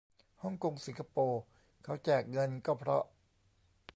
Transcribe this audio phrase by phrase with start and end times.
[0.41, 1.41] ฮ่องกง สิงคโปร์
[1.83, 3.03] เขาแจกเงิน ก็เพราะ